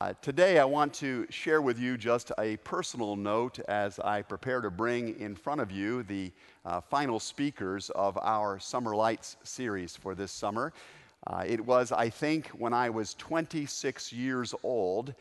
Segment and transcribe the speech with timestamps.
[0.00, 4.60] Uh, today, I want to share with you just a personal note as I prepare
[4.60, 6.30] to bring in front of you the
[6.64, 10.72] uh, final speakers of our Summer Lights series for this summer.
[11.26, 15.14] Uh, it was, I think, when I was 26 years old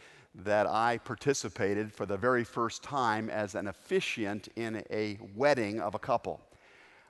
[0.45, 5.95] that I participated for the very first time as an officiant in a wedding of
[5.95, 6.39] a couple.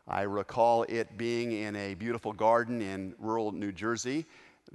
[0.07, 4.25] I recall it being in a beautiful garden in rural New Jersey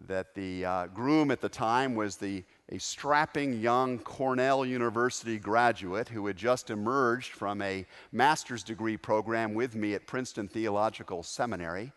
[0.06, 6.08] that the uh, groom at the time was the, a strapping young Cornell University graduate
[6.08, 11.92] who had just emerged from a master's degree program with me at Princeton Theological Seminary.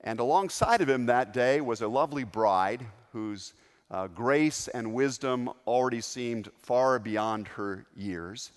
[0.00, 3.54] And alongside of him that day was a lovely bride whose
[3.88, 8.50] uh, grace and wisdom already seemed far beyond her years.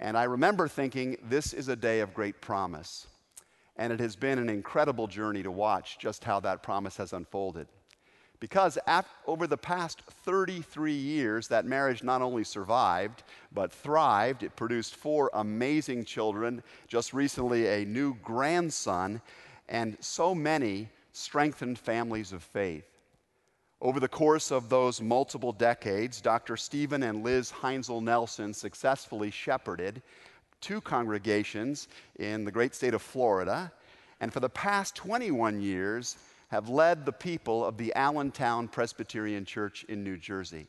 [0.00, 3.06] And I remember thinking, this is a day of great promise.
[3.76, 7.68] And it has been an incredible journey to watch just how that promise has unfolded.
[8.40, 8.78] Because
[9.26, 14.42] over the past 33 years, that marriage not only survived, but thrived.
[14.42, 19.22] It produced four amazing children, just recently, a new grandson,
[19.68, 22.86] and so many strengthened families of faith.
[23.80, 26.56] Over the course of those multiple decades, Dr.
[26.56, 30.02] Stephen and Liz Heinzel Nelson successfully shepherded
[30.60, 33.70] two congregations in the great state of Florida,
[34.20, 36.16] and for the past 21 years,
[36.54, 40.68] have led the people of the Allentown Presbyterian Church in New Jersey.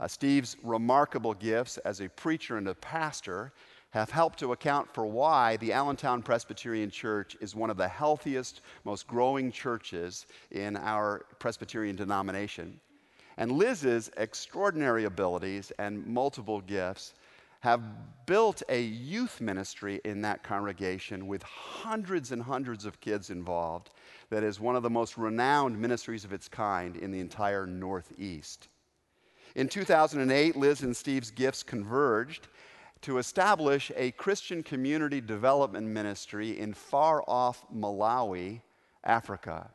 [0.00, 3.52] Uh, Steve's remarkable gifts as a preacher and a pastor
[3.90, 8.62] have helped to account for why the Allentown Presbyterian Church is one of the healthiest,
[8.82, 12.80] most growing churches in our Presbyterian denomination.
[13.36, 17.14] And Liz's extraordinary abilities and multiple gifts
[17.60, 17.80] have
[18.26, 23.90] built a youth ministry in that congregation with hundreds and hundreds of kids involved
[24.30, 28.68] that is one of the most renowned ministries of its kind in the entire Northeast.
[29.54, 32.48] In 2008, Liz and Steve's gifts converged
[33.02, 38.60] to establish a Christian community development ministry in far off Malawi,
[39.04, 39.70] Africa.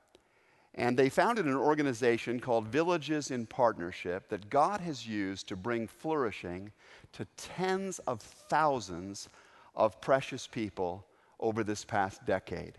[0.75, 5.87] And they founded an organization called Villages in Partnership that God has used to bring
[5.87, 6.71] flourishing
[7.13, 9.27] to tens of thousands
[9.75, 11.05] of precious people
[11.39, 12.77] over this past decade.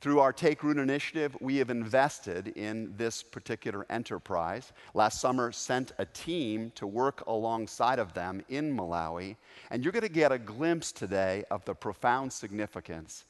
[0.00, 4.72] Through our Take Root initiative, we have invested in this particular enterprise.
[4.94, 9.34] Last summer, sent a team to work alongside of them in Malawi,
[9.72, 13.24] and you're going to get a glimpse today of the profound significance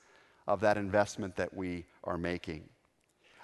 [0.47, 2.69] of that investment that we are making.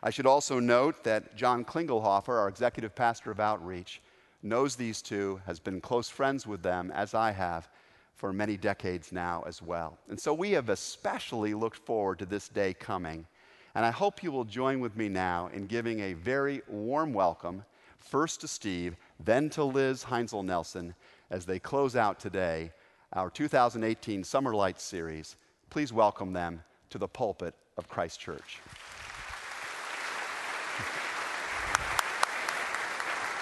[0.03, 4.03] I should also note that John Klingelhofer, our executive pastor of outreach,
[4.43, 7.71] knows these two, has been close friends with them, as I have,
[8.15, 9.99] for many decades now as well.
[10.09, 13.27] And so we have especially looked forward to this day coming.
[13.75, 17.65] And I hope you will join with me now in giving a very warm welcome,
[17.99, 20.95] first to Steve, then to Liz Heinzel Nelson,
[21.31, 22.73] as they close out today
[23.15, 25.37] our 2018 Summer Lights series.
[25.71, 28.61] Please welcome them to the pulpit of Christ Church.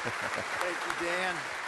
[0.05, 1.62] Thank you, Dan.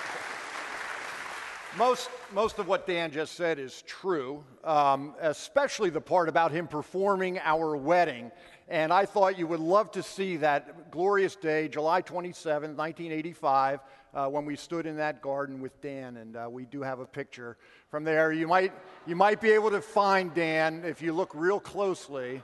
[1.76, 6.68] Most, most of what Dan just said is true, um, especially the part about him
[6.68, 8.30] performing our wedding.
[8.68, 13.80] And I thought you would love to see that glorious day, July 27, 1985,
[14.14, 16.16] uh, when we stood in that garden with Dan.
[16.16, 17.56] And uh, we do have a picture
[17.90, 18.30] from there.
[18.30, 18.72] You might,
[19.04, 22.40] you might be able to find Dan if you look real closely.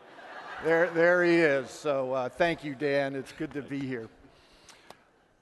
[0.64, 1.70] There, there he is.
[1.70, 3.14] So uh, thank you, Dan.
[3.14, 4.08] It's good to be here.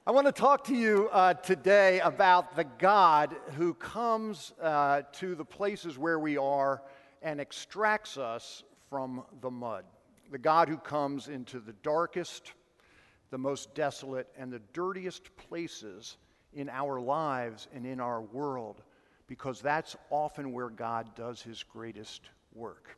[0.08, 5.34] I want to talk to you uh, today about the God who comes uh, to
[5.34, 6.80] the places where we are
[7.20, 9.84] and extracts us from the mud.
[10.30, 12.54] The God who comes into the darkest,
[13.28, 16.16] the most desolate, and the dirtiest places
[16.54, 18.80] in our lives and in our world,
[19.26, 22.22] because that's often where God does his greatest
[22.54, 22.97] work.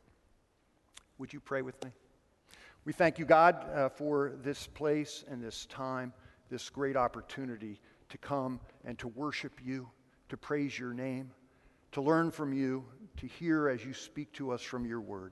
[1.17, 1.91] Would you pray with me?
[2.85, 6.13] We thank you, God, uh, for this place and this time
[6.51, 7.79] this great opportunity
[8.09, 9.89] to come and to worship you,
[10.29, 11.31] to praise your name,
[11.93, 12.85] to learn from you,
[13.17, 15.31] to hear as you speak to us from your word.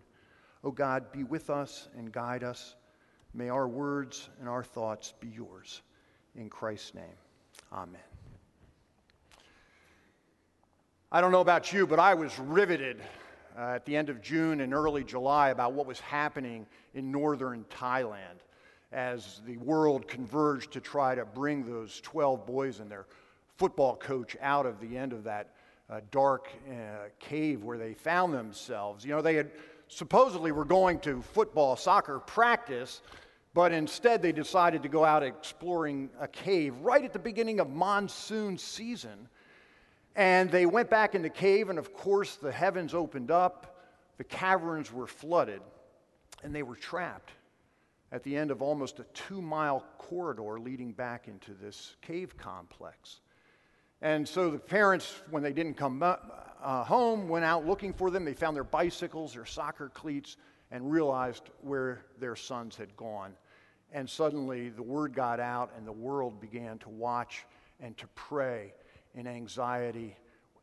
[0.63, 2.75] Oh God, be with us and guide us.
[3.33, 5.81] May our words and our thoughts be yours.
[6.35, 7.03] In Christ's name,
[7.73, 8.01] amen.
[11.11, 13.01] I don't know about you, but I was riveted
[13.57, 17.65] uh, at the end of June and early July about what was happening in northern
[17.69, 18.39] Thailand
[18.91, 23.05] as the world converged to try to bring those 12 boys and their
[23.57, 25.53] football coach out of the end of that
[25.89, 29.05] uh, dark uh, cave where they found themselves.
[29.05, 29.51] You know, they had
[29.87, 33.01] supposedly were going to football, soccer practice,
[33.53, 37.69] But instead, they decided to go out exploring a cave right at the beginning of
[37.69, 39.27] monsoon season.
[40.15, 43.75] And they went back in the cave, and of course, the heavens opened up,
[44.17, 45.61] the caverns were flooded,
[46.43, 47.31] and they were trapped
[48.11, 53.21] at the end of almost a two mile corridor leading back into this cave complex.
[54.01, 58.23] And so the parents, when they didn't come uh, home, went out looking for them.
[58.23, 60.37] They found their bicycles, their soccer cleats,
[60.71, 63.33] and realized where their sons had gone.
[63.91, 67.45] And suddenly the word got out, and the world began to watch
[67.79, 68.73] and to pray
[69.15, 70.15] in anxiety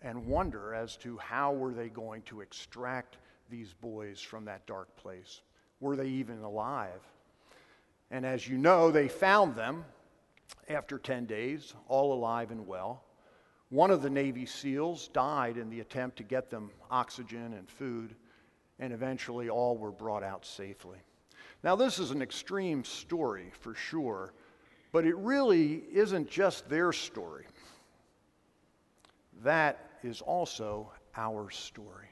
[0.03, 3.19] and wonder as to how were they going to extract
[3.51, 5.43] these boys from that dark place.
[5.81, 7.01] Were they even alive?
[8.11, 9.85] And as you know, they found them
[10.69, 13.03] after 10 days, all alive and well.
[13.71, 18.15] One of the Navy SEALs died in the attempt to get them oxygen and food,
[18.79, 20.99] and eventually all were brought out safely.
[21.65, 24.33] Now, this is an extreme story for sure,
[24.93, 27.47] but it really isn't just their story.
[29.43, 32.09] That is also our story.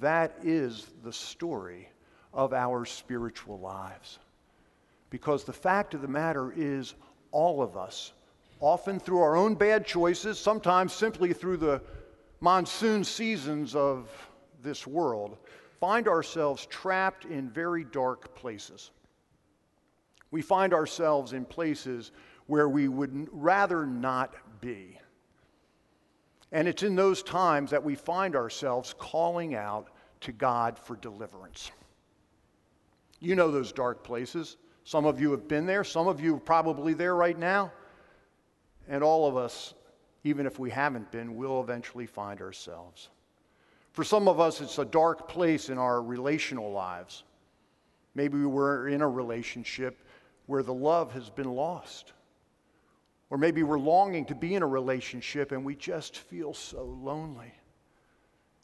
[0.00, 1.88] That is the story
[2.32, 4.18] of our spiritual lives.
[5.10, 6.94] Because the fact of the matter is,
[7.30, 8.12] all of us,
[8.60, 11.82] often through our own bad choices, sometimes simply through the
[12.40, 14.10] monsoon seasons of
[14.62, 15.38] this world,
[15.80, 18.90] find ourselves trapped in very dark places.
[20.30, 22.12] We find ourselves in places
[22.46, 24.98] where we would rather not be.
[26.52, 29.88] And it's in those times that we find ourselves calling out
[30.20, 31.70] to God for deliverance.
[33.20, 34.56] You know those dark places.
[34.88, 37.70] Some of you have been there, some of you are probably there right now.
[38.88, 39.74] And all of us,
[40.24, 43.10] even if we haven't been, will eventually find ourselves.
[43.92, 47.24] For some of us, it's a dark place in our relational lives.
[48.14, 49.98] Maybe we're in a relationship
[50.46, 52.14] where the love has been lost.
[53.28, 57.52] Or maybe we're longing to be in a relationship and we just feel so lonely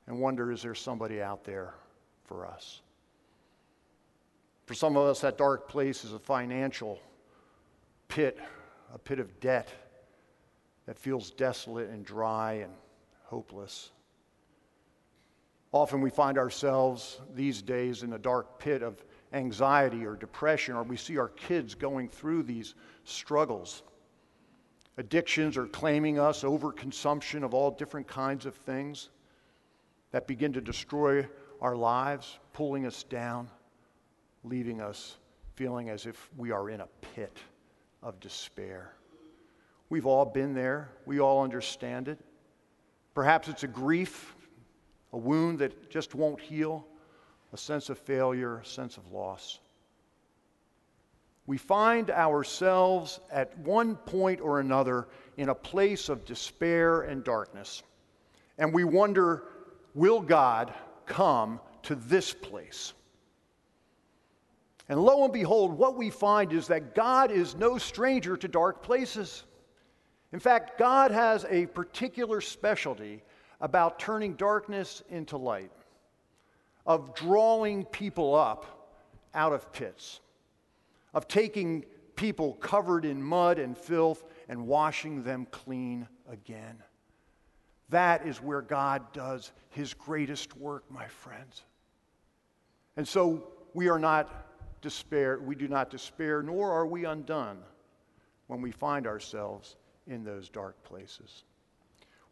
[0.07, 1.75] and wonder is there somebody out there
[2.25, 2.81] for us?
[4.67, 6.99] For some of us, that dark place is a financial
[8.09, 8.39] pit,
[8.93, 9.69] a pit of debt
[10.87, 12.73] that feels desolate and dry and
[13.25, 13.91] hopeless.
[15.73, 20.85] Often we find ourselves these days in a dark pit of anxiety or depression, or
[20.85, 22.75] we see our kids going through these
[23.05, 23.83] struggles.
[24.97, 29.11] Addictions are claiming us, overconsumption of all different kinds of things
[30.13, 31.29] that begin to destroy
[31.61, 33.51] our lives, pulling us down
[34.45, 35.17] leaving us
[35.55, 37.39] feeling as if we are in a pit
[38.03, 38.93] of despair.
[39.89, 42.19] We've all been there, we all understand it.
[43.15, 44.35] Perhaps it's a grief,
[45.13, 46.85] a wound that just won't heal,
[47.53, 49.61] a sense of failure, a sense of loss.
[51.47, 57.83] We find ourselves at one point or another in a place of despair and darkness.
[58.59, 59.45] And we wonder
[59.95, 60.75] will God
[61.07, 62.95] come to this place?
[64.89, 68.83] And lo and behold, what we find is that God is no stranger to dark
[68.83, 69.45] places.
[70.33, 73.23] In fact, God has a particular specialty
[73.61, 75.71] about turning darkness into light,
[76.85, 78.93] of drawing people up
[79.35, 80.21] out of pits,
[81.15, 81.85] of taking
[82.15, 86.83] people covered in mud and filth and washing them clean again.
[87.89, 91.63] That is where God does his greatest work, my friends.
[92.97, 94.54] And so we are not
[94.85, 97.59] despair, we do not despair, nor are we undone
[98.47, 99.77] when we find ourselves
[100.07, 101.45] in those dark places.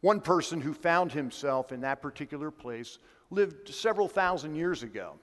[0.03, 2.99] One person who found himself in that particular place
[3.31, 5.15] lived several thousand years ago.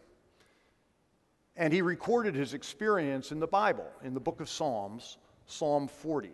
[1.56, 6.32] And he recorded his experience in the Bible, in the book of Psalms, Psalm 40,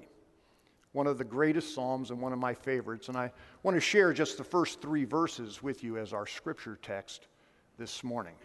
[0.93, 3.09] one of the greatest Psalms and one of my favorites.
[3.09, 3.31] And I
[3.63, 7.27] want to share just the first three verses with you as our scripture text
[7.77, 8.35] this morning.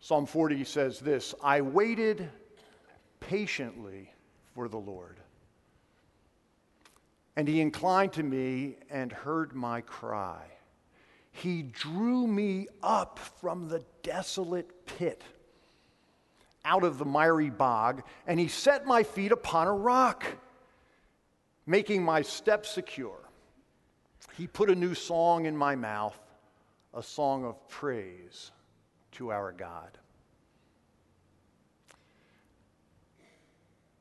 [0.00, 2.28] Psalm 40 says this I waited
[3.20, 4.12] patiently
[4.54, 5.16] for the Lord.
[7.36, 10.42] And he inclined to me and heard my cry.
[11.30, 15.22] He drew me up from the desolate pit,
[16.64, 20.24] out of the miry bog, and he set my feet upon a rock,
[21.64, 23.20] making my steps secure.
[24.36, 26.18] He put a new song in my mouth,
[26.92, 28.50] a song of praise
[29.12, 29.98] to our God.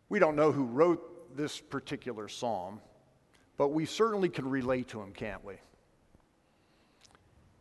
[0.09, 2.81] We don't know who wrote this particular psalm,
[3.57, 5.55] but we certainly can relate to him, can't we?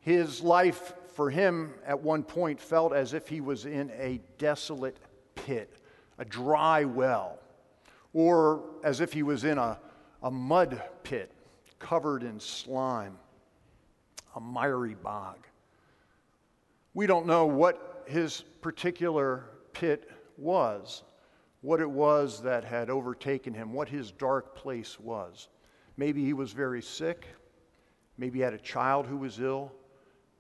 [0.01, 4.99] His life for him at one point felt as if he was in a desolate
[5.35, 5.79] pit,
[6.19, 7.39] a dry well,
[8.13, 9.79] or as if he was in a,
[10.23, 11.33] a mud pit
[11.79, 13.19] covered in slime,
[14.37, 15.39] a miry bog.
[16.97, 21.03] We don't know what his particular pit was,
[21.61, 25.51] what it was that had overtaken him, what his dark place was.
[25.99, 27.27] Maybe he was very sick.
[28.17, 29.73] Maybe he had a child who was ill.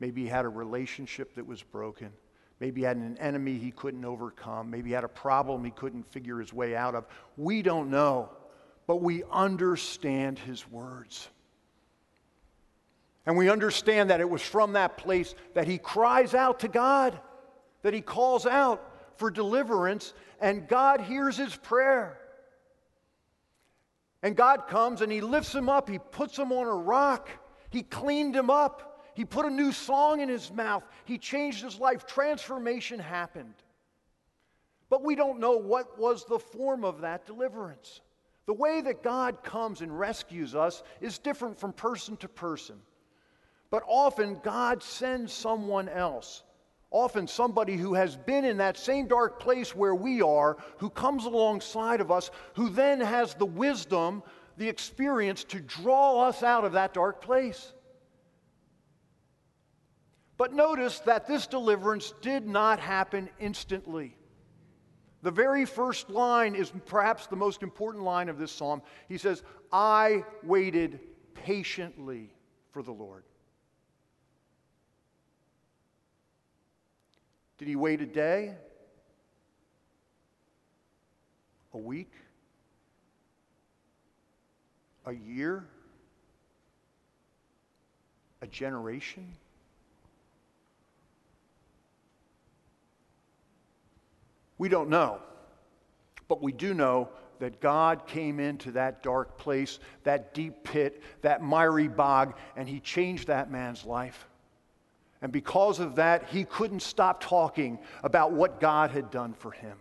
[0.01, 2.11] Maybe he had a relationship that was broken.
[2.59, 4.71] Maybe he had an enemy he couldn't overcome.
[4.71, 7.05] Maybe he had a problem he couldn't figure his way out of.
[7.37, 8.31] We don't know,
[8.87, 11.29] but we understand his words.
[13.27, 17.19] And we understand that it was from that place that he cries out to God,
[17.83, 22.19] that he calls out for deliverance, and God hears his prayer.
[24.23, 27.29] And God comes and he lifts him up, he puts him on a rock,
[27.71, 28.93] he cleaned him up.
[29.17, 30.85] He put a new song in his mouth.
[31.07, 32.07] He changed his life.
[32.07, 33.55] Transformation happened.
[34.91, 38.03] But we don't know what was the form of that deliverance.
[38.45, 42.77] The way that God comes and rescues us is different from person to person.
[43.71, 46.45] But often God sends someone else,
[46.91, 51.25] often somebody who has been in that same dark place where we are, who comes
[51.25, 54.23] alongside of us, who then has the wisdom,
[54.57, 57.73] the experience to draw us out of that dark place.
[60.37, 64.17] But notice that this deliverance did not happen instantly.
[65.23, 68.83] The very first line is perhaps the most important line of this psalm.
[69.09, 69.43] He says,
[69.73, 71.01] I waited
[71.35, 72.31] patiently
[72.71, 73.25] for the Lord.
[77.59, 78.55] Did he wait a day?
[81.73, 82.11] A week?
[85.07, 85.65] A year?
[88.43, 89.27] A generation?
[94.59, 95.21] We don't know.
[96.29, 97.09] But we do know
[97.39, 102.81] that God came into that dark place, that deep pit, that miry bog, and He
[102.81, 104.27] changed that man's life.
[105.23, 109.79] And because of that, he couldn't stop talking about what God had done for him.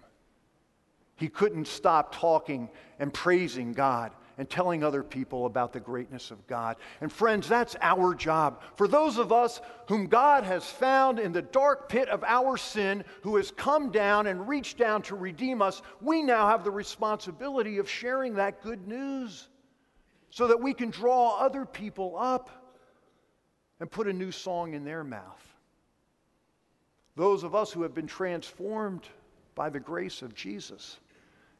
[1.18, 6.46] He couldn't stop talking and praising God and telling other people about the greatness of
[6.46, 6.76] God.
[7.00, 8.62] And friends, that's our job.
[8.76, 13.06] For those of us whom God has found in the dark pit of our sin,
[13.22, 17.78] who has come down and reached down to redeem us, we now have the responsibility
[17.78, 19.48] of sharing that good news
[20.30, 22.65] so that we can draw other people up
[23.80, 25.56] and put a new song in their mouth.
[27.16, 29.08] Those of us who have been transformed
[29.56, 30.98] by the grace of Jesus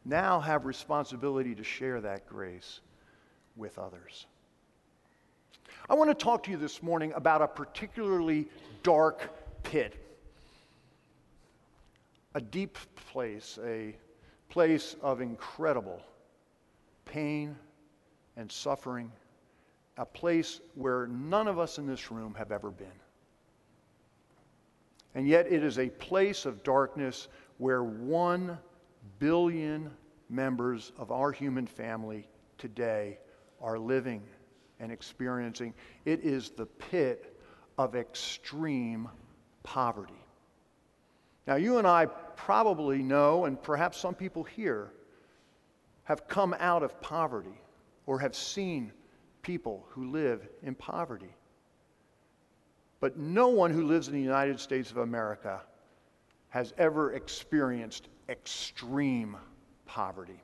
[0.04, 2.82] now have responsibility to share that grace
[3.56, 4.28] with others.
[5.90, 8.48] I want to talk to you this morning about a particularly
[8.84, 9.30] dark
[9.64, 9.96] pit,
[12.34, 12.78] a deep
[13.12, 13.96] place, a
[14.50, 16.02] place of incredible
[17.06, 17.56] pain
[18.36, 19.12] and suffering,
[19.98, 22.88] a place where none of us in this room have ever been.
[25.14, 28.58] And yet, it is a place of darkness where one
[29.20, 29.90] billion
[30.30, 33.18] members of our human family today
[33.62, 34.22] are living
[34.80, 35.74] and experiencing.
[36.04, 37.40] It is the pit
[37.78, 39.08] of extreme
[39.64, 40.14] poverty.
[41.48, 44.92] Now, you and I probably know, and perhaps some people here
[46.04, 47.62] have come out of poverty
[48.06, 48.92] or have seen
[49.46, 51.30] people who live in poverty.
[53.00, 55.62] But no one who lives in the United States of America
[56.50, 59.38] has ever experienced extreme
[59.86, 60.42] poverty.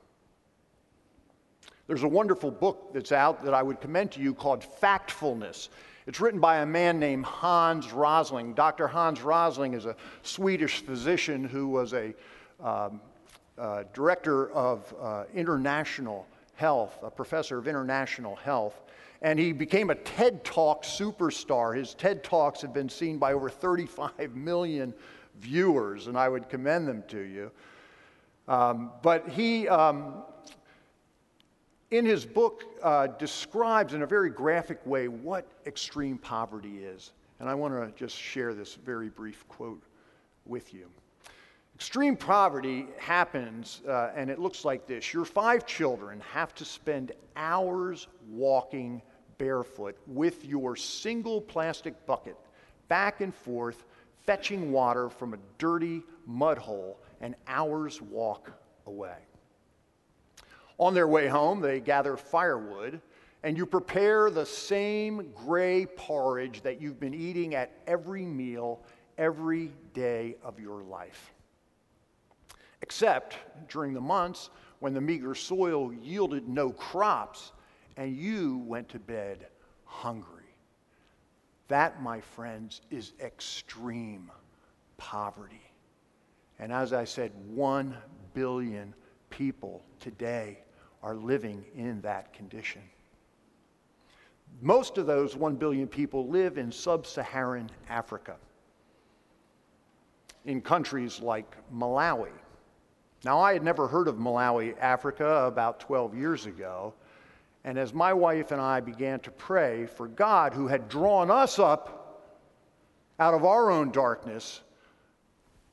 [1.88, 5.68] There's a wonderful book that's out that I would commend to you called Factfulness.
[6.06, 8.54] It's written by a man named Hans Rosling.
[8.54, 8.86] Dr.
[8.86, 12.14] Hans Rosling is a Swedish physician who was a
[12.62, 13.00] um,
[13.58, 18.80] uh, director of uh, international health, a professor of international health.
[19.22, 21.76] And he became a TED Talk superstar.
[21.76, 24.92] His TED Talks have been seen by over 35 million
[25.40, 27.50] viewers, and I would commend them to you.
[28.48, 30.24] Um, but he, um,
[31.92, 37.12] in his book, uh, describes in a very graphic way what extreme poverty is.
[37.38, 39.82] And I want to just share this very brief quote
[40.46, 40.88] with you.
[41.76, 47.12] Extreme poverty happens, uh, and it looks like this Your five children have to spend
[47.36, 49.02] hours walking
[49.42, 52.36] barefoot with your single plastic bucket
[52.86, 53.86] back and forth,
[54.24, 58.52] fetching water from a dirty mud hole an hour's walk
[58.86, 59.16] away.
[60.78, 63.00] On their way home, they gather firewood
[63.42, 68.80] and you prepare the same gray porridge that you've been eating at every meal
[69.18, 71.32] every day of your life.
[72.82, 73.36] except
[73.68, 77.50] during the months when the meager soil yielded no crops
[77.96, 79.46] and you went to bed
[79.84, 80.42] hungry.
[81.68, 84.30] That, my friends, is extreme
[84.96, 85.72] poverty.
[86.58, 87.96] And as I said, one
[88.34, 88.94] billion
[89.30, 90.58] people today
[91.02, 92.82] are living in that condition.
[94.60, 98.36] Most of those 1 billion people live in sub Saharan Africa,
[100.44, 102.30] in countries like Malawi.
[103.24, 106.92] Now, I had never heard of Malawi, Africa, about 12 years ago.
[107.64, 111.58] And as my wife and I began to pray for God, who had drawn us
[111.58, 112.28] up
[113.20, 114.62] out of our own darkness,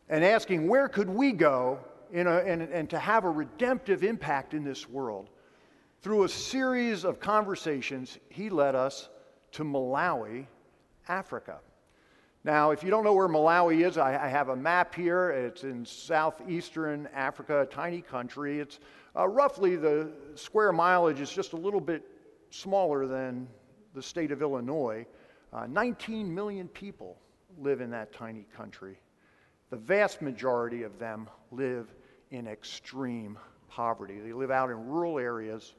[0.08, 1.80] and asking where could we go
[2.14, 5.30] a, and, and to have a redemptive impact in this world,
[6.02, 9.10] through a series of conversations, he led us
[9.52, 10.46] to Malawi,
[11.08, 11.60] Africa.
[12.46, 15.30] Now, if you don't know where Malawi is, I, I have a map here.
[15.32, 18.60] It's in southeastern Africa, a tiny country.
[18.60, 18.80] It's
[19.16, 22.04] uh, roughly the square mileage is just a little bit
[22.50, 23.48] smaller than
[23.94, 25.06] the state of Illinois.
[25.52, 27.18] Uh, 19 million people
[27.58, 28.98] live in that tiny country.
[29.70, 31.94] The vast majority of them live
[32.32, 34.20] in extreme poverty.
[34.20, 35.74] They live out in rural areas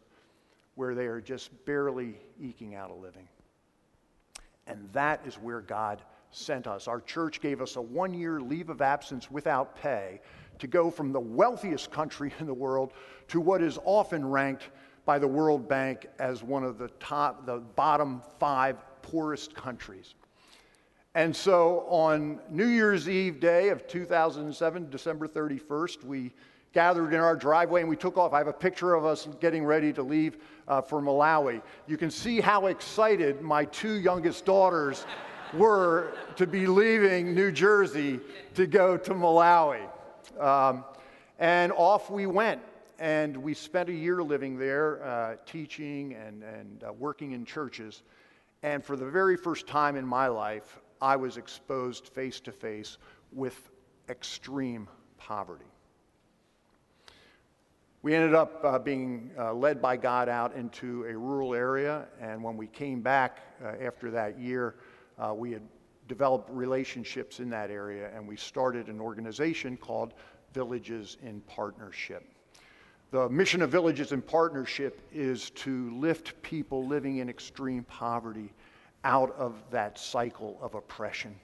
[0.75, 3.29] where they are just barely eking out a living.
[4.67, 6.89] And that is where God sent us.
[6.89, 10.21] Our church gave us a one year leave of absence without pay
[10.59, 12.93] to go from the wealthiest country in the world
[13.29, 14.69] to what is often ranked
[15.05, 20.15] by the World Bank as one of the top, the bottom five poorest countries.
[21.15, 26.33] And so on New Year's Eve day of 2007, December 31st, we
[26.73, 28.33] gathered in our driveway and we took off.
[28.33, 31.63] I have a picture of us getting ready to leave uh, for Malawi.
[31.89, 35.05] You can see how excited my two youngest daughters
[35.55, 38.21] were to be leaving New Jersey
[38.55, 39.87] to go to Malawi.
[40.39, 40.85] Um,
[41.39, 42.61] and off we went.
[42.99, 48.03] And we spent a year living there, uh, teaching and, and uh, working in churches.
[48.63, 52.99] And for the very first time in my life, I was exposed face to face
[53.33, 53.71] with
[54.11, 54.87] extreme
[55.17, 55.65] poverty.
[58.03, 62.43] We ended up uh, being uh, led by God out into a rural area, and
[62.43, 64.77] when we came back uh, after that year,
[65.21, 65.63] uh, we had
[66.09, 70.15] developed relationships in that area, and we started an organization called
[70.53, 72.25] Villages in Partnership.
[73.13, 78.53] The mission of Villages in Partnership is to lift people living in extreme poverty
[79.05, 81.35] out of that cycle of oppression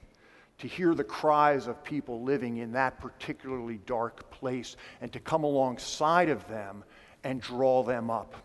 [0.57, 5.43] to hear the cries of people living in that particularly dark place and to come
[5.43, 6.83] alongside of them
[7.23, 8.35] and draw them up.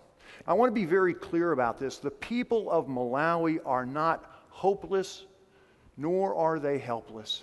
[0.46, 1.98] I want to be very clear about this.
[1.98, 4.31] The people of Malawi are not
[4.62, 5.24] hopeless,
[5.96, 7.42] nor are they helpless.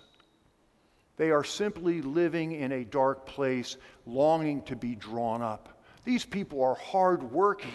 [1.17, 5.81] They are simply living in a dark place, longing to be drawn up.
[6.05, 7.73] These people are hardworking,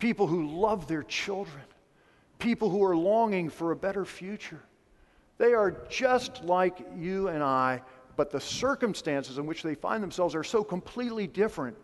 [0.00, 1.62] people who love their children,
[2.40, 4.64] people who are longing for a better future.
[5.38, 7.82] They are just like you and I,
[8.16, 11.76] but the circumstances in which they find themselves are so completely different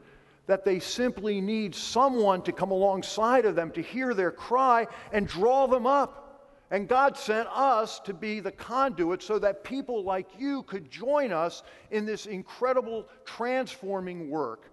[0.49, 5.29] that they simply need someone to come alongside of them to hear their cry and
[5.29, 6.27] draw them up.
[6.71, 11.33] And God sent us to be the conduit so that people like you could join
[11.33, 14.73] us in this incredible transforming work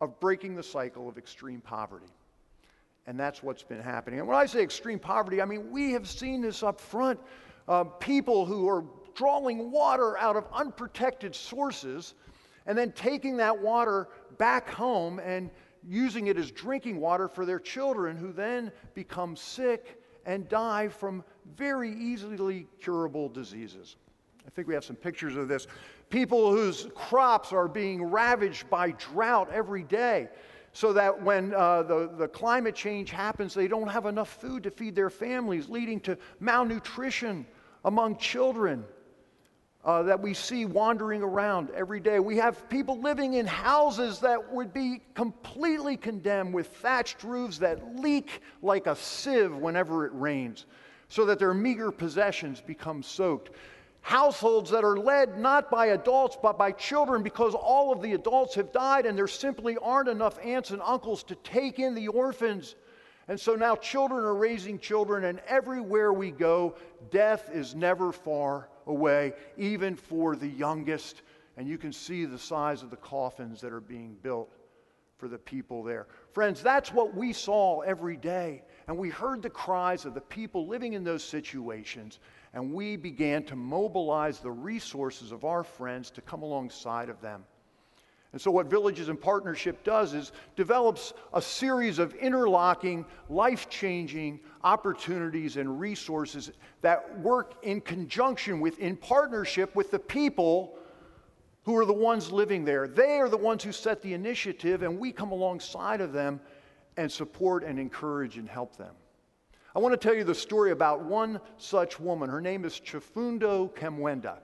[0.00, 2.06] of breaking the cycle of extreme poverty.
[3.06, 4.20] And that's what's been happening.
[4.20, 7.18] And when I say extreme poverty, I mean, we have seen this up front
[7.68, 12.14] uh, people who are drawing water out of unprotected sources
[12.66, 15.50] and then taking that water back home and
[15.88, 21.24] using it as drinking water for their children, who then become sick and die from
[21.56, 23.96] very easily curable diseases.
[24.46, 25.66] I think we have some pictures of this.
[26.10, 30.28] People whose crops are being ravaged by drought every day,
[30.72, 34.70] so that when uh, the, the climate change happens, they don't have enough food to
[34.70, 37.46] feed their families, leading to malnutrition
[37.84, 38.84] among children
[39.84, 42.20] uh, that we see wandering around every day.
[42.20, 47.96] We have people living in houses that would be completely condemned with thatched roofs that
[47.96, 50.66] leak like a sieve whenever it rains,
[51.12, 53.50] so that their meager possessions become soaked.
[54.00, 58.54] Households that are led not by adults but by children because all of the adults
[58.54, 62.76] have died and there simply aren't enough aunts and uncles to take in the orphans.
[63.28, 66.76] And so now children are raising children, and everywhere we go,
[67.10, 71.20] death is never far away, even for the youngest.
[71.58, 74.50] And you can see the size of the coffins that are being built
[75.18, 76.06] for the people there.
[76.32, 78.62] Friends, that's what we saw every day.
[78.88, 82.18] And we heard the cries of the people living in those situations.
[82.54, 87.44] And we began to mobilize the resources of our friends to come alongside of them.
[88.32, 94.40] And so, what Villages in Partnership does is develops a series of interlocking, life changing
[94.64, 100.78] opportunities and resources that work in conjunction with, in partnership with the people
[101.64, 102.88] who are the ones living there.
[102.88, 106.40] They are the ones who set the initiative, and we come alongside of them
[106.96, 108.94] and support and encourage and help them.
[109.74, 112.28] I want to tell you the story about one such woman.
[112.28, 114.38] Her name is Chifundo Kemwenda.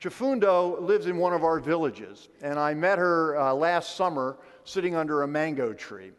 [0.00, 4.96] Chifundo lives in one of our villages, and I met her uh, last summer sitting
[4.96, 6.10] under a mango tree.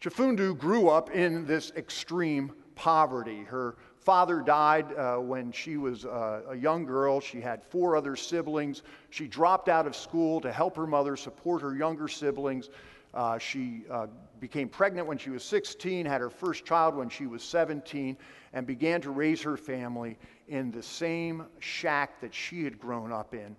[0.00, 3.42] Chifundo grew up in this extreme poverty.
[3.42, 7.20] Her father died uh, when she was uh, a young girl.
[7.20, 8.82] She had four other siblings.
[9.10, 12.68] She dropped out of school to help her mother support her younger siblings.
[13.14, 14.06] Uh, she uh,
[14.40, 18.16] became pregnant when she was 16, had her first child when she was 17,
[18.54, 23.34] and began to raise her family in the same shack that she had grown up
[23.34, 23.54] in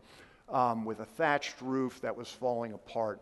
[0.49, 3.21] um, with a thatched roof that was falling apart.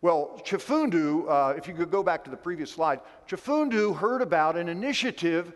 [0.00, 4.56] Well, Chifundo, uh, if you could go back to the previous slide, Chifundo heard about
[4.56, 5.54] an initiative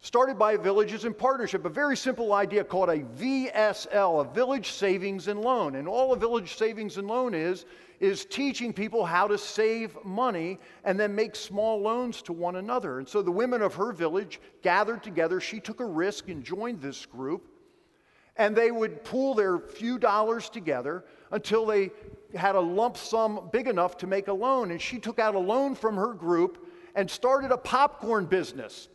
[0.00, 5.28] started by Villages in Partnership, a very simple idea called a VSL, a Village Savings
[5.28, 5.74] and Loan.
[5.74, 7.66] And all a Village Savings and Loan is,
[7.98, 12.98] is teaching people how to save money and then make small loans to one another.
[12.98, 15.40] And so the women of her village gathered together.
[15.40, 17.48] She took a risk and joined this group.
[18.36, 21.90] And they would pool their few dollars together until they
[22.36, 24.70] had a lump sum big enough to make a loan.
[24.70, 28.88] And she took out a loan from her group and started a popcorn business.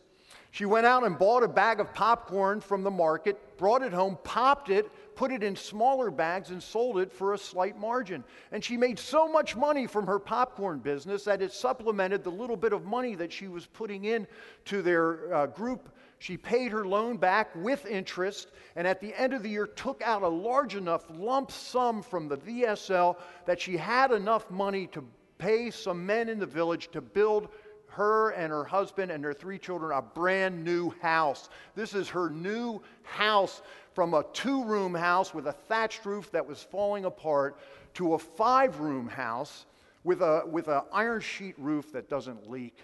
[0.54, 4.16] She went out and bought a bag of popcorn from the market, brought it home,
[4.22, 8.22] popped it, put it in smaller bags, and sold it for a slight margin.
[8.52, 12.54] And she made so much money from her popcorn business that it supplemented the little
[12.54, 14.28] bit of money that she was putting in
[14.66, 15.88] to their uh, group.
[16.20, 20.02] She paid her loan back with interest, and at the end of the year, took
[20.02, 25.04] out a large enough lump sum from the VSL that she had enough money to
[25.36, 27.48] pay some men in the village to build
[27.94, 31.48] her and her husband and their three children a brand new house.
[31.74, 33.62] This is her new house
[33.94, 37.58] from a two room house with a thatched roof that was falling apart
[37.94, 39.66] to a five room house
[40.02, 42.76] with an with a iron sheet roof that doesn't leak.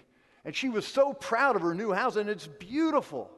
[0.45, 3.29] And she was so proud of her new house, and it's beautiful.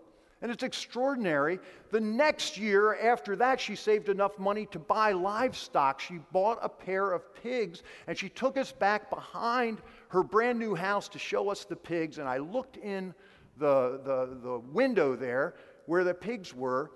[0.43, 1.57] And it's extraordinary.
[1.91, 6.01] The next year after that, she saved enough money to buy livestock.
[6.01, 9.81] She bought a pair of pigs and she took us back behind
[10.13, 12.19] her brand new house to show us the pigs.
[12.19, 13.15] And I looked in
[13.57, 15.55] the, the, the window there
[15.87, 16.91] where the pigs were.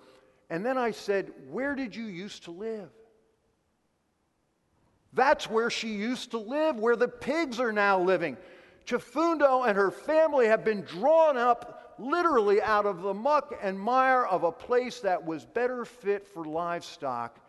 [0.51, 2.89] And then I said, Where did you used to live?
[5.13, 8.37] That's where she used to live, where the pigs are now living.
[8.85, 14.25] Chifundo and her family have been drawn up literally out of the muck and mire
[14.25, 17.39] of a place that was better fit for livestock.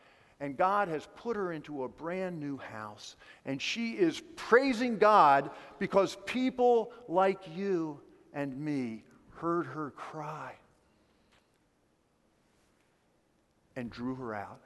[0.41, 3.17] And God has put her into a brand new house.
[3.45, 8.01] And she is praising God because people like you
[8.33, 9.05] and me
[9.37, 10.55] heard her cry
[13.75, 14.61] and drew her out.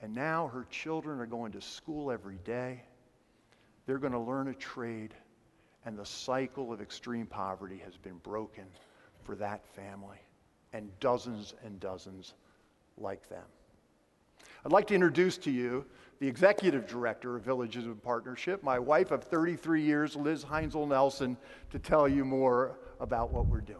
[0.00, 2.82] And now her children are going to school every day.
[3.86, 5.14] They're going to learn a trade
[5.84, 8.64] and the cycle of extreme poverty has been broken
[9.24, 10.18] for that family
[10.72, 12.34] and dozens and dozens
[12.98, 13.44] like them.
[14.64, 15.86] I'd like to introduce to you
[16.18, 21.38] the executive director of Villages in Partnership, my wife of 33 years, Liz Heinzel Nelson,
[21.70, 23.78] to tell you more about what we're doing.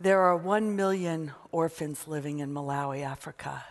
[0.00, 3.64] There are one million orphans living in Malawi, Africa.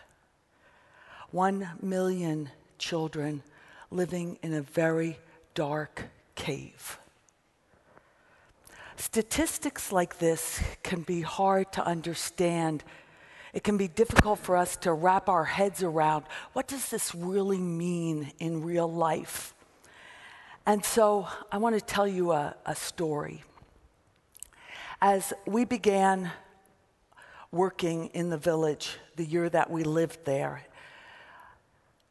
[1.32, 3.42] One million children
[3.90, 5.18] living in a very
[5.54, 6.04] dark
[6.34, 6.98] cave.
[8.96, 12.84] Statistics like this can be hard to understand.
[13.52, 17.58] It can be difficult for us to wrap our heads around what does this really
[17.58, 19.54] mean in real life?
[20.66, 23.42] And so I want to tell you a, a story.
[25.00, 26.30] As we began
[27.50, 30.62] working in the village the year that we lived there,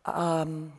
[0.05, 0.73] um,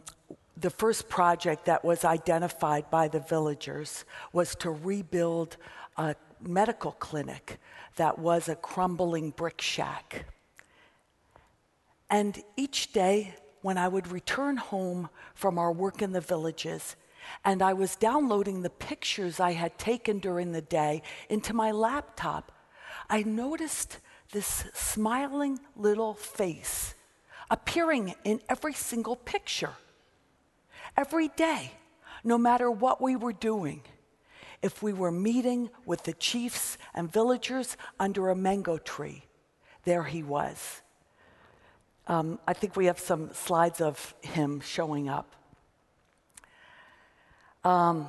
[0.56, 5.56] the first project that was identified by the villagers was to rebuild
[5.96, 7.58] a medical clinic
[7.96, 10.26] that was a crumbling brick shack.
[12.10, 16.96] And each day, when I would return home from our work in the villages,
[17.44, 22.52] and I was downloading the pictures I had taken during the day into my laptop,
[23.08, 23.98] I noticed
[24.32, 26.94] this smiling little face
[27.50, 29.72] appearing in every single picture.
[30.96, 31.72] Every day,
[32.22, 33.82] no matter what we were doing.
[34.64, 39.26] if we were meeting with the chiefs and villagers under a mango tree,
[39.84, 40.80] there he was.
[42.06, 45.36] Um, I think we have some slides of him showing up.
[47.62, 48.06] Um,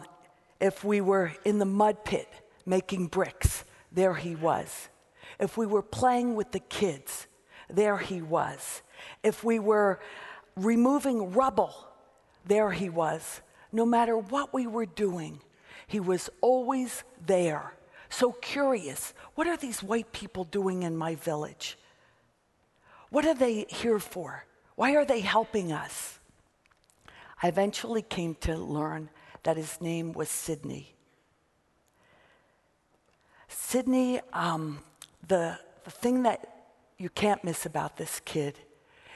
[0.62, 2.30] if we were in the mud pit
[2.66, 4.88] making bricks, there he was.
[5.38, 7.28] If we were playing with the kids,
[7.70, 8.82] there he was.
[9.24, 10.00] If we were
[10.56, 11.76] removing rubble,
[12.46, 13.42] there he was.
[13.72, 15.42] No matter what we were doing,
[15.88, 17.74] he was always there.
[18.10, 21.78] So curious what are these white people doing in my village?
[23.10, 24.46] What are they here for?
[24.76, 26.20] Why are they helping us?
[27.42, 29.10] I eventually came to learn
[29.44, 30.96] that his name was Sidney.
[33.48, 34.80] Sidney, um,
[35.28, 38.58] the, the thing that you can't miss about this kid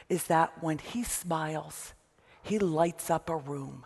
[0.09, 1.93] is that when he smiles,
[2.49, 3.85] he lights up a room.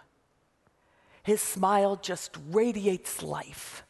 [1.21, 3.83] His smile just radiates life.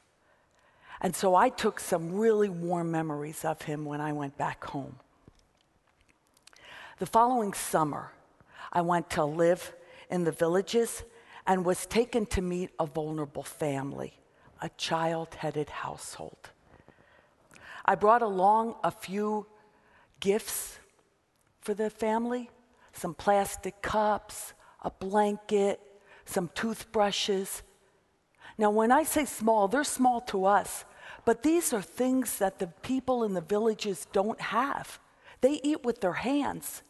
[0.99, 4.95] And so I took some really warm memories of him when I went back home.
[6.97, 8.13] The following summer,
[8.71, 9.73] I went to live
[10.09, 11.03] in the villages
[11.45, 14.13] and was taken to meet a vulnerable family,
[14.59, 16.49] a child headed household.
[17.85, 19.45] I brought along a few
[20.19, 20.79] gifts
[21.61, 22.49] for the family
[22.93, 24.53] some plastic cups,
[24.83, 25.79] a blanket,
[26.25, 27.63] some toothbrushes.
[28.57, 30.85] Now, when I say small, they're small to us,
[31.25, 34.99] but these are things that the people in the villages don't have.
[35.41, 36.83] They eat with their hands.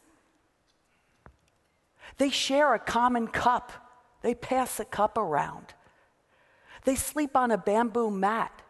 [2.18, 3.72] They share a common cup.
[4.22, 5.74] They pass a cup around.
[6.84, 8.62] They sleep on a bamboo mat.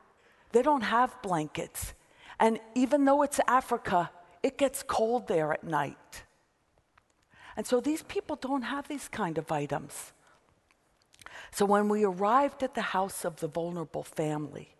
[0.53, 1.95] They don't have blankets.
[2.39, 4.11] And even though it's Africa,
[4.43, 6.24] it gets cold there at night.
[7.57, 10.13] And so these people don't have these kind of items.
[11.51, 14.75] So when we arrived at the house of the vulnerable family,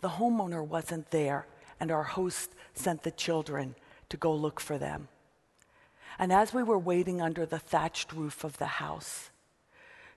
[0.00, 1.46] the homeowner wasn't there,
[1.80, 3.74] and our host sent the children
[4.08, 5.08] to go look for them.
[6.18, 9.30] And as we were waiting under the thatched roof of the house,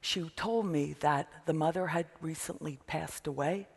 [0.01, 3.67] she told me that the mother had recently passed away,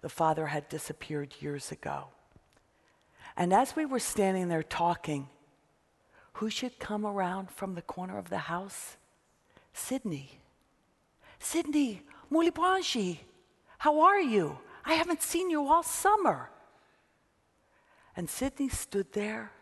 [0.00, 2.06] the father had disappeared years ago.
[3.36, 5.28] And as we were standing there talking,
[6.34, 8.96] who should come around from the corner of the house?
[9.72, 10.38] Sydney.
[11.38, 13.18] Sydney, Muli bwanji,
[13.78, 14.58] how are you?
[14.84, 16.50] I haven't seen you all summer.
[18.16, 19.52] And Sydney stood there,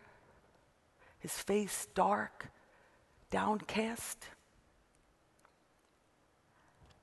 [1.19, 2.51] his face dark,
[3.29, 4.25] downcast.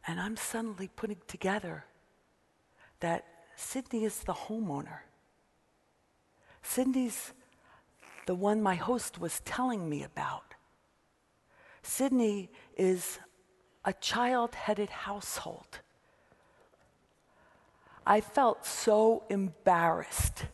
[0.07, 1.85] And I'm suddenly putting together
[3.01, 3.25] that
[3.57, 5.01] Sydney is the homeowner.
[6.63, 7.33] Sidney's
[8.29, 10.53] the one my host was telling me about.
[11.83, 13.19] Sydney is
[13.87, 15.79] a child headed household.
[18.07, 20.45] I felt so embarrassed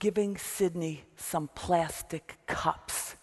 [0.00, 3.14] giving Sydney some plastic cups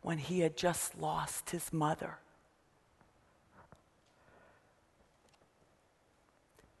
[0.00, 2.16] when he had just lost his mother.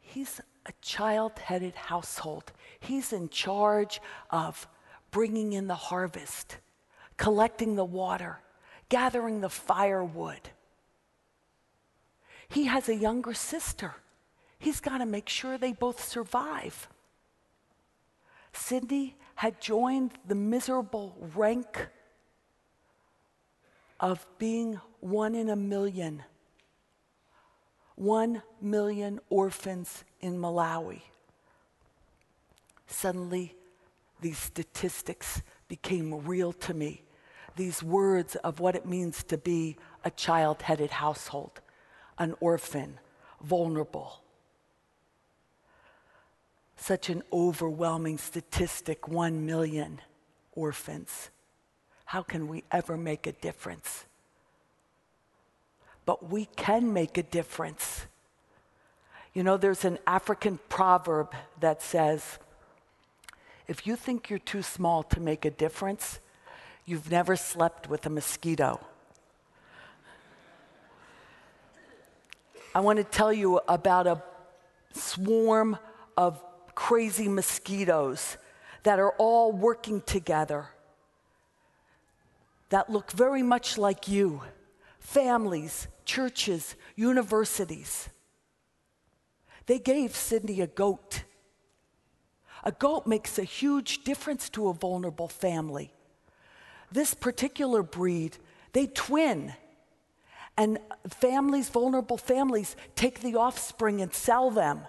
[0.00, 2.52] He's a child headed household.
[2.80, 4.66] He's in charge of
[5.16, 6.58] bringing in the harvest,
[7.16, 8.38] collecting the water,
[8.90, 10.50] gathering the firewood.
[12.50, 13.94] He has a younger sister.
[14.58, 16.86] He's got to make sure they both survive.
[18.52, 21.88] Sidney had joined the miserable rank
[23.98, 26.24] of being one in a million.
[27.94, 31.00] One million orphans in Malawi.
[32.86, 33.55] Suddenly,
[34.20, 37.02] these statistics became real to me.
[37.56, 41.60] These words of what it means to be a child headed household,
[42.18, 42.98] an orphan,
[43.42, 44.20] vulnerable.
[46.76, 50.00] Such an overwhelming statistic 1 million
[50.52, 51.30] orphans.
[52.04, 54.04] How can we ever make a difference?
[56.04, 58.06] But we can make a difference.
[59.34, 62.38] You know, there's an African proverb that says,
[63.68, 66.20] if you think you're too small to make a difference,
[66.84, 68.80] you've never slept with a mosquito.
[72.74, 74.22] I want to tell you about a
[74.92, 75.78] swarm
[76.16, 76.42] of
[76.74, 78.36] crazy mosquitoes
[78.82, 80.68] that are all working together
[82.68, 84.42] that look very much like you
[84.98, 88.08] families, churches, universities.
[89.66, 91.22] They gave Sidney a goat
[92.64, 95.92] a goat makes a huge difference to a vulnerable family.
[96.90, 98.38] This particular breed,
[98.72, 99.54] they twin.
[100.56, 104.80] And families, vulnerable families, take the offspring and sell them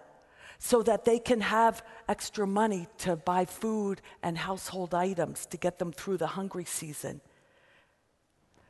[0.60, 5.78] so that they can have extra money to buy food and household items to get
[5.78, 7.22] them through the hungry season.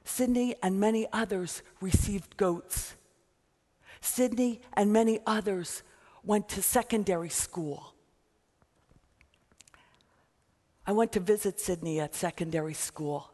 [0.03, 2.95] Sydney and many others received goats.
[4.01, 5.83] Sydney and many others
[6.23, 7.93] went to secondary school.
[10.87, 13.29] I went to visit Sydney at secondary school,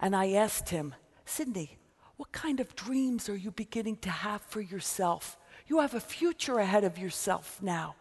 [0.00, 0.94] and I asked him,
[1.26, 1.76] Sydney,
[2.16, 5.36] what kind of dreams are you beginning to have for yourself?
[5.66, 7.94] You have a future ahead of yourself now.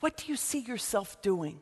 [0.00, 1.60] What do you see yourself doing?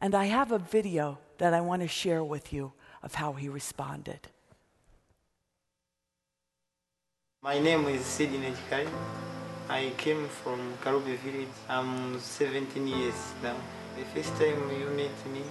[0.00, 3.50] And I have a video that I want to share with you of how he
[3.50, 4.28] responded.
[7.42, 8.88] My name is Sidney Chikai.
[9.68, 11.48] I came from Karubi village.
[11.68, 13.56] I'm 17 years now.
[13.96, 15.42] The first time you met me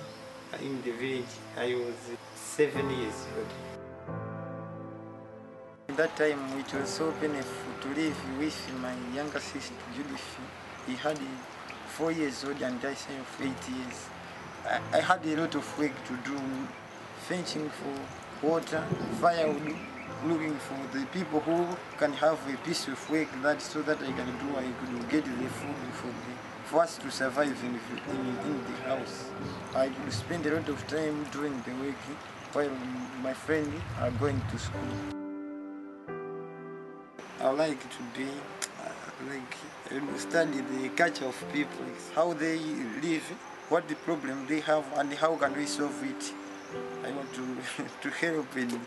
[0.61, 1.25] in the village,
[1.57, 1.95] I was
[2.35, 3.47] seven years old.
[5.97, 10.37] That time it was so painful to live with my younger sister Judith.
[10.87, 11.19] He had
[11.87, 14.09] four years old and I of eight years.
[14.65, 16.39] I, I had a lot of work to do,
[17.27, 18.83] fetching for water,
[19.21, 19.75] firewood,
[20.25, 24.11] looking for the people who can have a piece of work that so that I
[24.11, 26.33] can do, I could get the food for, the,
[26.65, 27.79] for us to survive in,
[28.13, 29.29] in, in the house.
[29.75, 31.95] I spend a lot of time doing the work
[32.53, 32.71] while
[33.21, 34.79] my friends are going to school.
[37.41, 38.31] I like today,
[38.79, 38.89] uh,
[39.29, 42.57] like study the culture of people, how they
[43.01, 43.23] live,
[43.69, 46.33] what the problem they have, and how can we solve it.
[47.05, 47.57] I want to
[48.01, 48.79] to help in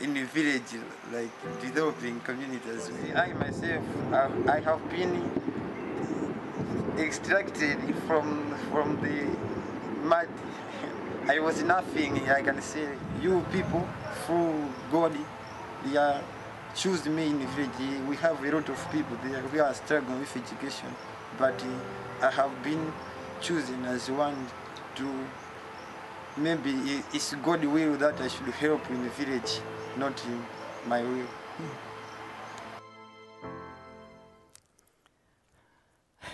[0.00, 0.74] in the village,
[1.12, 2.90] like developing communities.
[3.14, 5.41] I myself, uh, I have been
[6.98, 9.26] extracted from from the
[10.06, 10.28] mud.
[11.28, 12.28] I was nothing.
[12.28, 12.88] I can say
[13.20, 13.88] you people
[14.26, 15.12] through God,
[15.96, 16.22] are
[16.74, 18.08] choose me in the village.
[18.08, 19.42] We have a lot of people there.
[19.52, 20.88] We are struggling with education,
[21.38, 22.92] but uh, I have been
[23.40, 24.46] chosen as one
[24.96, 25.08] to
[26.36, 29.60] maybe it's God will that I should help in the village,
[29.96, 30.44] not in
[30.86, 31.26] my will.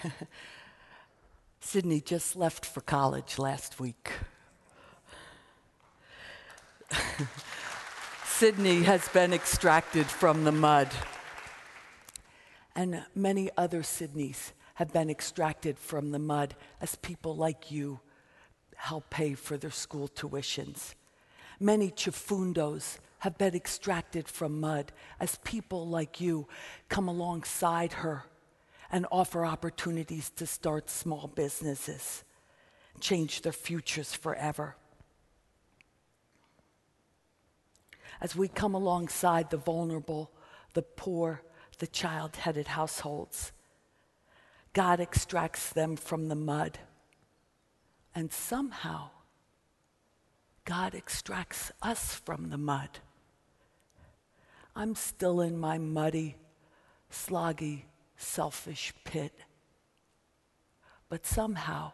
[1.60, 4.12] Sydney just left for college last week.
[8.24, 10.88] Sydney has been extracted from the mud.
[12.74, 18.00] And many other Sydneys have been extracted from the mud as people like you
[18.76, 20.94] help pay for their school tuitions.
[21.58, 26.46] Many Chifundos have been extracted from mud as people like you
[26.88, 28.22] come alongside her
[28.90, 32.24] and offer opportunities to start small businesses,
[33.00, 34.76] change their futures forever.
[38.20, 40.30] as we come alongside the vulnerable,
[40.74, 41.42] the poor,
[41.78, 43.52] the child headed households.
[44.72, 46.78] God extracts them from the mud.
[48.14, 49.10] And somehow,
[50.64, 52.98] God extracts us from the mud.
[54.74, 56.36] I'm still in my muddy,
[57.10, 57.84] sloggy,
[58.18, 59.32] selfish pit.
[61.08, 61.92] But somehow,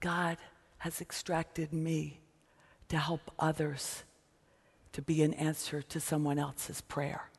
[0.00, 0.38] God
[0.78, 2.18] has extracted me
[2.88, 4.02] to help others
[4.92, 7.30] to be an answer to someone else's prayer.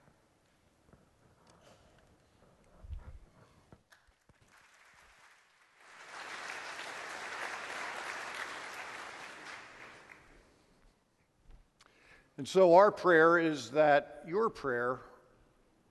[12.38, 15.00] And so, our prayer is that your prayer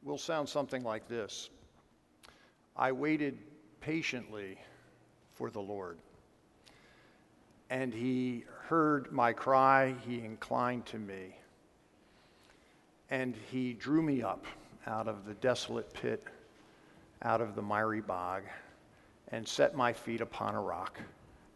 [0.02, 1.48] will sound something like this
[2.76, 3.38] I waited
[3.80, 4.58] patiently
[5.35, 5.98] for the Lord,
[7.70, 11.37] and he heard my cry, he inclined to me
[13.12, 14.46] and he drew me up
[14.87, 16.24] out of the desolate pit,
[17.20, 18.42] out of the miry bog,
[19.28, 20.98] and set my feet upon a rock,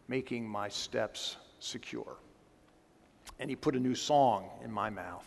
[0.07, 2.17] making my steps secure.
[3.39, 5.25] And he put a new song in my mouth,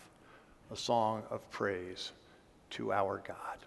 [0.70, 2.12] a song of praise
[2.70, 3.58] to our God.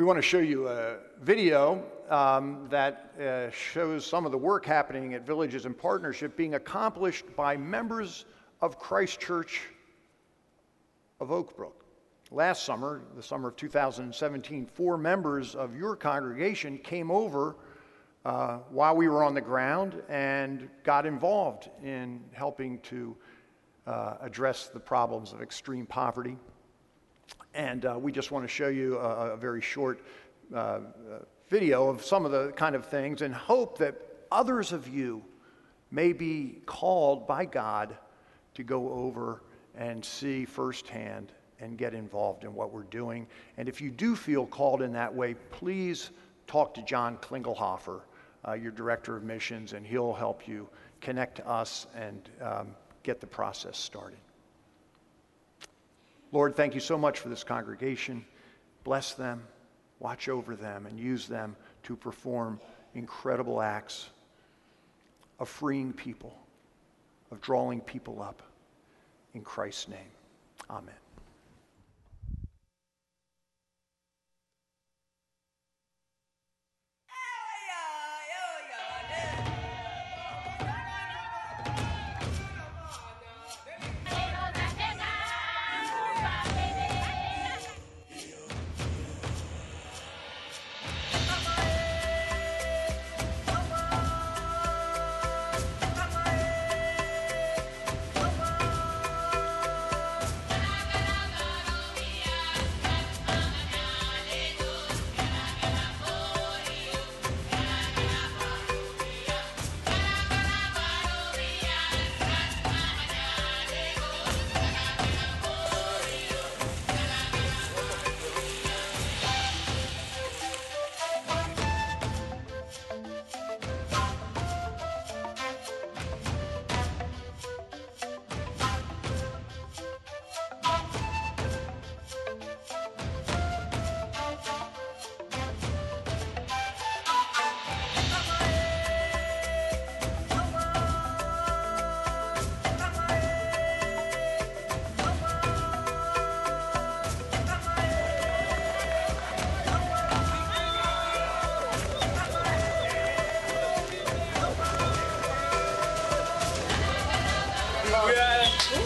[0.00, 4.64] We want to show you a video um, that uh, shows some of the work
[4.64, 8.24] happening at Villages in Partnership being accomplished by members
[8.62, 9.60] of Christ Church
[11.20, 11.84] of Oakbrook.
[12.30, 17.56] Last summer, the summer of 2017, four members of your congregation came over
[18.24, 23.14] uh, while we were on the ground and got involved in helping to
[23.86, 26.38] uh, address the problems of extreme poverty.
[27.54, 30.00] And uh, we just want to show you a, a very short
[30.54, 30.80] uh, uh,
[31.48, 33.94] video of some of the kind of things and hope that
[34.30, 35.22] others of you
[35.90, 37.96] may be called by God
[38.54, 39.42] to go over
[39.74, 43.26] and see firsthand and get involved in what we're doing.
[43.56, 46.10] And if you do feel called in that way, please
[46.46, 48.00] talk to John Klingelhofer,
[48.46, 50.68] uh, your director of missions, and he'll help you
[51.00, 52.68] connect to us and um,
[53.02, 54.18] get the process started.
[56.32, 58.24] Lord, thank you so much for this congregation.
[58.84, 59.42] Bless them,
[59.98, 62.60] watch over them, and use them to perform
[62.94, 64.10] incredible acts
[65.38, 66.36] of freeing people,
[67.30, 68.42] of drawing people up.
[69.34, 70.10] In Christ's name,
[70.68, 70.99] amen.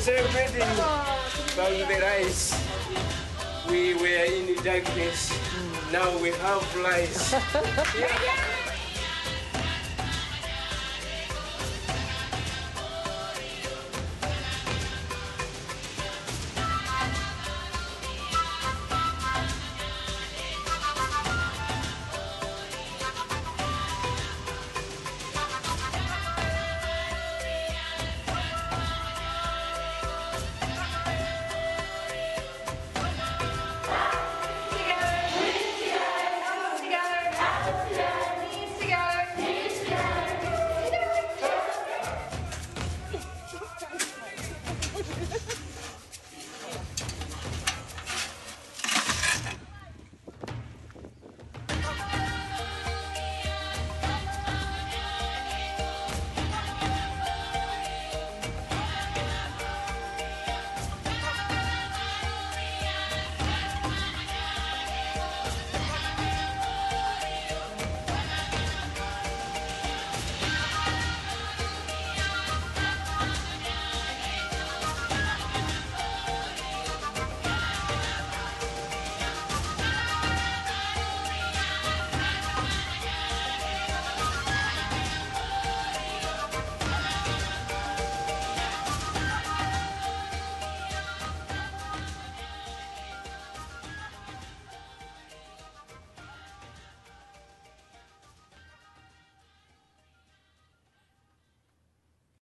[0.05, 0.61] Celebrating
[1.57, 2.53] Bangladesh.
[3.71, 5.33] We were in the darkness.
[5.93, 7.09] Now we have light.